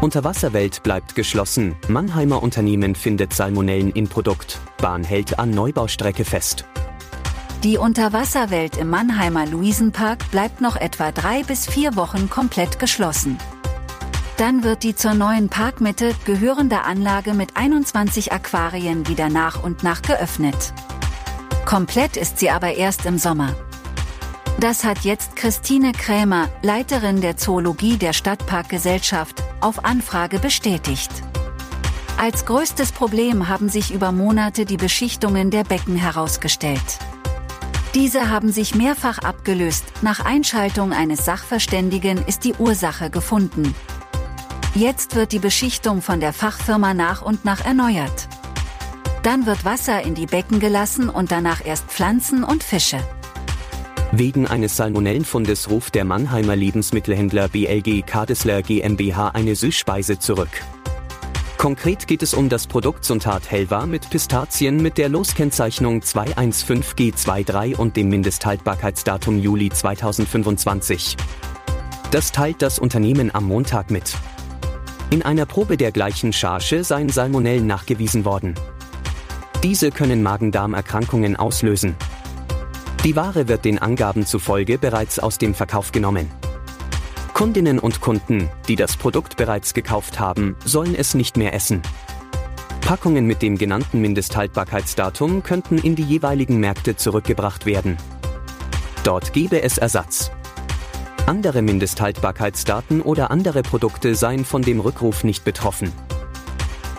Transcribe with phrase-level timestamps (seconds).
[0.00, 1.76] Unterwasserwelt bleibt geschlossen.
[1.88, 4.58] Mannheimer Unternehmen findet Salmonellen in Produkt.
[4.78, 6.64] Bahn hält an Neubaustrecke fest.
[7.64, 13.36] Die Unterwasserwelt im Mannheimer Luisenpark bleibt noch etwa drei bis vier Wochen komplett geschlossen.
[14.38, 20.00] Dann wird die zur neuen Parkmitte gehörende Anlage mit 21 Aquarien wieder nach und nach
[20.00, 20.72] geöffnet.
[21.66, 23.54] Komplett ist sie aber erst im Sommer.
[24.60, 31.10] Das hat jetzt Christine Krämer, Leiterin der Zoologie der Stadtparkgesellschaft, auf Anfrage bestätigt.
[32.18, 36.98] Als größtes Problem haben sich über Monate die Beschichtungen der Becken herausgestellt.
[37.94, 43.74] Diese haben sich mehrfach abgelöst, nach Einschaltung eines Sachverständigen ist die Ursache gefunden.
[44.74, 48.28] Jetzt wird die Beschichtung von der Fachfirma nach und nach erneuert.
[49.22, 53.02] Dann wird Wasser in die Becken gelassen und danach erst Pflanzen und Fische.
[54.12, 60.50] Wegen eines Salmonellenfundes ruft der Mannheimer Lebensmittelhändler BLG Kadesler GmbH eine Süßspeise zurück.
[61.58, 67.96] Konkret geht es um das Produkt Suntat Helva mit Pistazien mit der Loskennzeichnung 215G23 und
[67.96, 71.16] dem Mindesthaltbarkeitsdatum Juli 2025.
[72.10, 74.16] Das teilt das Unternehmen am Montag mit.
[75.10, 78.54] In einer Probe der gleichen Charge seien Salmonellen nachgewiesen worden.
[79.62, 81.94] Diese können Magen-Darm-Erkrankungen auslösen.
[83.04, 86.30] Die Ware wird den Angaben zufolge bereits aus dem Verkauf genommen.
[87.32, 91.80] Kundinnen und Kunden, die das Produkt bereits gekauft haben, sollen es nicht mehr essen.
[92.82, 97.96] Packungen mit dem genannten Mindesthaltbarkeitsdatum könnten in die jeweiligen Märkte zurückgebracht werden.
[99.02, 100.30] Dort gebe es Ersatz.
[101.24, 105.90] Andere Mindesthaltbarkeitsdaten oder andere Produkte seien von dem Rückruf nicht betroffen.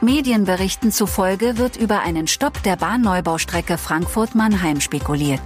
[0.00, 5.42] Medienberichten zufolge wird über einen Stopp der Bahnneubau-Strecke Frankfurt-Mannheim spekuliert.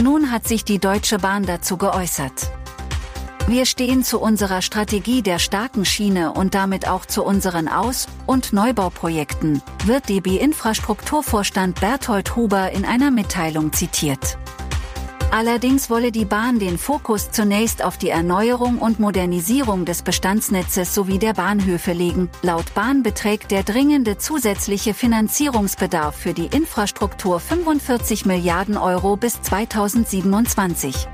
[0.00, 2.52] Nun hat sich die Deutsche Bahn dazu geäußert.
[3.48, 8.52] Wir stehen zu unserer Strategie der starken Schiene und damit auch zu unseren Aus- und
[8.52, 14.38] Neubauprojekten, wird DB Infrastrukturvorstand Berthold Huber in einer Mitteilung zitiert.
[15.30, 21.18] Allerdings wolle die Bahn den Fokus zunächst auf die Erneuerung und Modernisierung des Bestandsnetzes sowie
[21.18, 22.30] der Bahnhöfe legen.
[22.40, 31.06] Laut Bahn beträgt der dringende zusätzliche Finanzierungsbedarf für die Infrastruktur 45 Milliarden Euro bis 2027.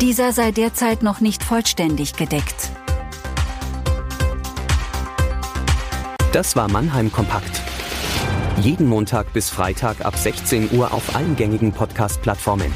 [0.00, 2.70] Dieser sei derzeit noch nicht vollständig gedeckt.
[6.32, 7.60] Das war Mannheim Kompakt.
[8.60, 12.72] Jeden Montag bis Freitag ab 16 Uhr auf allen gängigen Podcast-Plattformen.